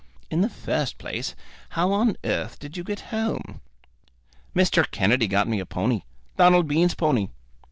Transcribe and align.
In 0.31 0.41
the 0.41 0.49
first 0.49 0.97
place, 0.97 1.35
how 1.77 1.91
on 1.91 2.17
earth 2.23 2.57
did 2.57 2.75
you 2.75 2.83
get 2.83 3.01
home?" 3.13 3.61
"Mr. 4.55 4.89
Kennedy 4.89 5.27
got 5.27 5.47
me 5.47 5.59
a 5.59 5.65
pony, 5.67 6.01
Donald 6.37 6.67
Bean's 6.67 6.95
pony." 6.95 7.27